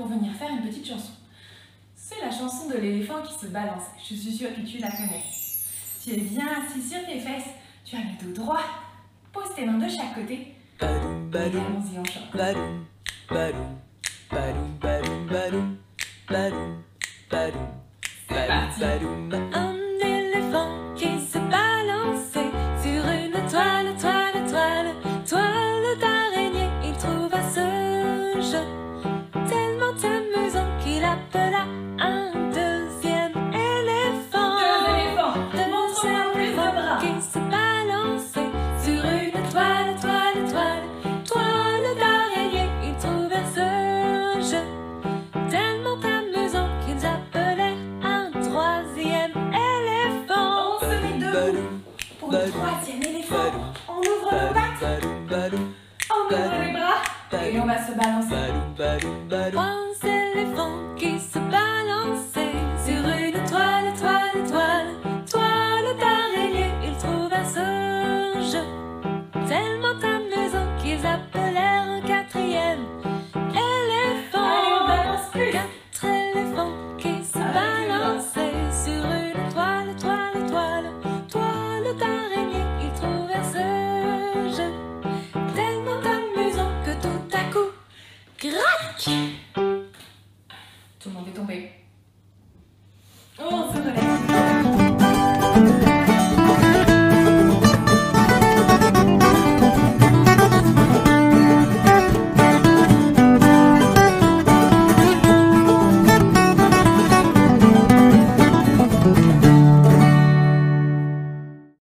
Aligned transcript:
pour 0.00 0.08
venir 0.08 0.32
faire 0.32 0.48
une 0.48 0.62
petite 0.62 0.86
chanson. 0.88 1.12
C'est 1.94 2.20
la 2.24 2.30
chanson 2.30 2.70
de 2.70 2.76
l'éléphant 2.78 3.20
qui 3.22 3.34
se 3.38 3.46
balance. 3.48 3.82
Je 3.98 4.14
suis 4.14 4.32
sûre 4.32 4.48
que 4.54 4.62
tu 4.62 4.78
la 4.78 4.90
connais. 4.90 5.22
Tu 6.02 6.12
es 6.12 6.16
bien 6.16 6.46
assis 6.46 6.80
sur 6.88 7.04
tes 7.04 7.20
fesses, 7.20 7.50
tu 7.84 7.96
as 7.96 7.98
le 7.98 8.26
dos 8.32 8.42
droit. 8.42 8.64
Pose 9.30 9.54
tes 9.54 9.66
mains 9.66 9.76
de 9.76 9.88
chaque 9.88 10.14
côté. 10.14 10.54
Et 10.80 10.84
allons-y, 10.84 11.98
on 11.98 12.04
chante. 12.04 12.34
Badoum, 12.34 12.86
badoum, 13.28 13.76
badoum, 14.30 14.78
badoum, 14.80 15.26
badoum, 15.28 15.76
badoum, 16.30 16.82
badoum, 17.30 17.68
C'est 18.26 18.46
parti. 18.48 18.80
badoum. 18.80 19.30
Un 19.52 19.74
éléphant 19.74 19.79
pour 52.20 52.30
le 52.30 52.50
troisième 52.50 53.02
éléphant. 53.02 53.36
On 53.88 53.98
ouvre 53.98 54.30
nos 54.32 54.54
pattes, 54.54 55.02
on 56.10 56.26
ouvre 56.26 56.64
les 56.64 56.72
bras 56.72 57.00
et 57.46 57.58
on 57.58 57.66
va 57.66 57.86
se 57.86 57.92
balancer. 57.92 59.79
Tu 89.02 89.10
não 91.08 91.22
me 91.22 91.32
tombei. 91.32 91.79